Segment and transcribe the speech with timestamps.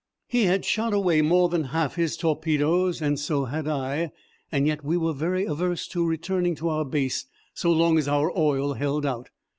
[0.27, 4.11] He had shot away more than half his torpedoes, and so had I,
[4.51, 8.35] and yet we were very averse from returning to our base so long as our
[8.35, 9.29] oil held out.